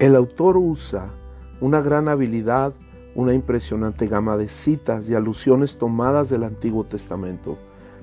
[0.00, 1.10] El autor usa
[1.60, 2.72] una gran habilidad,
[3.14, 7.58] una impresionante gama de citas y alusiones tomadas del Antiguo Testamento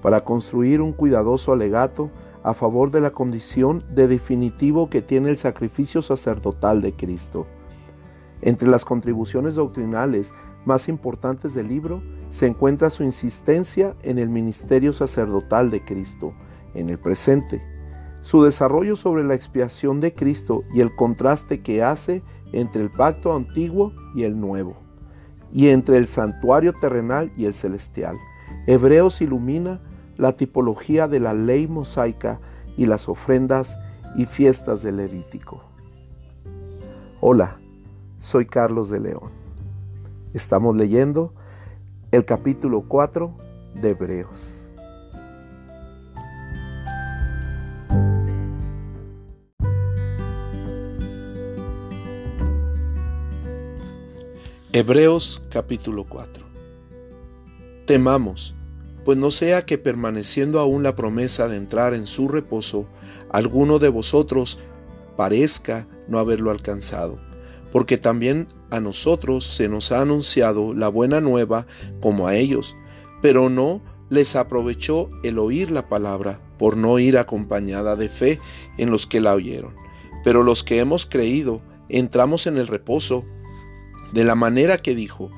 [0.00, 2.08] para construir un cuidadoso alegato
[2.42, 7.46] a favor de la condición de definitivo que tiene el sacrificio sacerdotal de Cristo.
[8.40, 10.32] Entre las contribuciones doctrinales
[10.64, 16.32] más importantes del libro se encuentra su insistencia en el ministerio sacerdotal de Cristo,
[16.72, 17.62] en el presente,
[18.22, 22.22] su desarrollo sobre la expiación de Cristo y el contraste que hace
[22.52, 24.76] entre el pacto antiguo y el nuevo,
[25.52, 28.16] y entre el santuario terrenal y el celestial.
[28.66, 29.80] Hebreos ilumina
[30.16, 32.38] la tipología de la ley mosaica
[32.76, 33.76] y las ofrendas
[34.16, 35.62] y fiestas del Levítico.
[37.20, 37.56] Hola,
[38.20, 39.30] soy Carlos de León.
[40.32, 41.34] Estamos leyendo
[42.10, 43.34] el capítulo 4
[43.74, 44.61] de Hebreos.
[54.74, 56.46] Hebreos capítulo 4
[57.84, 58.54] Temamos
[59.04, 62.86] pues no sea que permaneciendo aún la promesa de entrar en su reposo,
[63.28, 64.58] alguno de vosotros
[65.14, 67.20] parezca no haberlo alcanzado,
[67.70, 71.66] porque también a nosotros se nos ha anunciado la buena nueva
[72.00, 72.74] como a ellos,
[73.20, 78.40] pero no les aprovechó el oír la palabra por no ir acompañada de fe
[78.78, 79.74] en los que la oyeron.
[80.24, 83.22] Pero los que hemos creído entramos en el reposo
[84.12, 85.30] de la manera que dijo,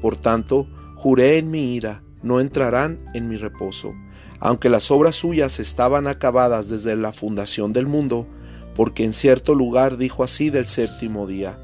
[0.00, 0.66] por tanto,
[0.96, 3.94] juré en mi ira, no entrarán en mi reposo,
[4.40, 8.26] aunque las obras suyas estaban acabadas desde la fundación del mundo,
[8.74, 11.58] porque en cierto lugar dijo así del séptimo día,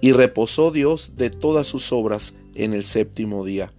[0.00, 3.72] y reposó Dios de todas sus obras en el séptimo día.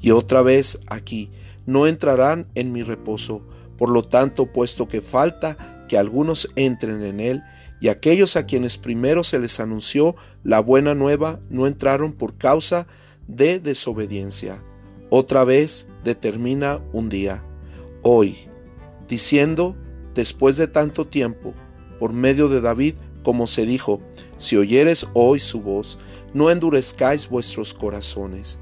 [0.00, 1.30] Y otra vez aquí,
[1.66, 3.42] no entrarán en mi reposo,
[3.78, 7.42] por lo tanto, puesto que falta que algunos entren en él,
[7.84, 12.86] y aquellos a quienes primero se les anunció la buena nueva no entraron por causa
[13.28, 14.58] de desobediencia
[15.16, 17.40] otra vez determina un día,
[18.02, 18.48] hoy,
[19.06, 19.76] diciendo,
[20.12, 21.54] después de tanto tiempo,
[22.00, 24.00] por medio de David, como se dijo,
[24.38, 25.98] si oyeres hoy su voz,
[26.32, 28.58] no endurezcáis vuestros corazones,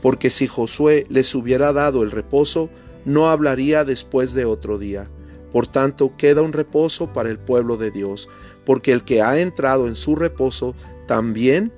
[0.00, 2.70] porque si Josué les hubiera dado el reposo,
[3.04, 5.10] no hablaría después de otro día.
[5.50, 8.28] Por tanto, queda un reposo para el pueblo de Dios,
[8.66, 10.74] porque el que ha entrado en su reposo
[11.06, 11.72] también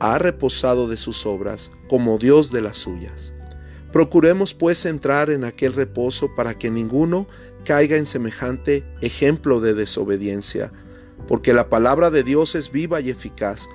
[0.00, 3.34] ha reposado de sus obras, como Dios de las suyas.
[3.92, 7.26] Procuremos pues entrar en aquel reposo para que ninguno
[7.64, 10.72] caiga en semejante ejemplo de desobediencia,
[11.28, 13.68] porque la palabra de Dios es viva y eficaz,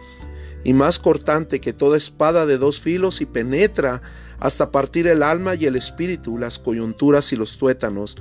[0.63, 4.01] y más cortante que toda espada de dos filos y penetra
[4.39, 8.15] hasta partir el alma y el espíritu, las coyunturas y los tuétanos,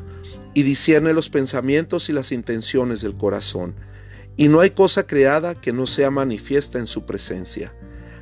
[0.55, 3.75] y discierne los pensamientos y las intenciones del corazón.
[4.41, 7.75] Y no hay cosa creada que no sea manifiesta en su presencia.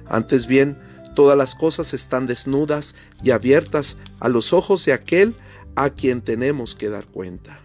[0.07, 0.77] Antes bien,
[1.19, 5.35] Todas las cosas están desnudas y abiertas a los ojos de aquel
[5.75, 7.59] a quien tenemos que dar cuenta.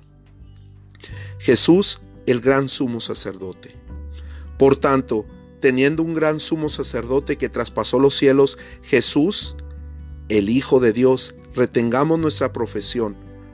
[1.38, 3.69] Jesús, el gran sumo sacerdote.
[4.58, 5.28] Por tanto,
[5.59, 9.56] teniendo un gran sumo sacerdote que traspasó los cielos, Jesús,
[10.30, 13.16] el Hijo de Dios, retengamos nuestra profesión,